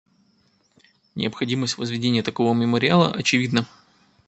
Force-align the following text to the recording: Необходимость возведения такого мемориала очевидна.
Необходимость 1.13 1.77
возведения 1.77 2.23
такого 2.23 2.55
мемориала 2.55 3.11
очевидна. 3.13 3.67